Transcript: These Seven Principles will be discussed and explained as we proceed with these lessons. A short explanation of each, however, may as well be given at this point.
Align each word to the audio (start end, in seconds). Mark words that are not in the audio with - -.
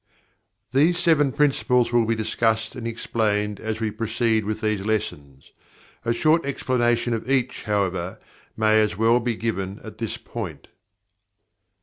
These 0.71 0.97
Seven 0.97 1.31
Principles 1.31 1.93
will 1.93 2.05
be 2.07 2.15
discussed 2.15 2.73
and 2.73 2.87
explained 2.87 3.59
as 3.59 3.79
we 3.79 3.91
proceed 3.91 4.45
with 4.45 4.61
these 4.61 4.83
lessons. 4.83 5.51
A 6.05 6.11
short 6.11 6.43
explanation 6.43 7.13
of 7.13 7.29
each, 7.29 7.65
however, 7.65 8.19
may 8.57 8.81
as 8.81 8.97
well 8.97 9.19
be 9.19 9.35
given 9.35 9.79
at 9.83 9.99
this 9.99 10.17
point. 10.17 10.69